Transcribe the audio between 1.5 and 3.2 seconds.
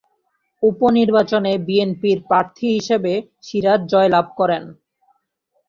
বিএনপির প্রার্থী হিসেবে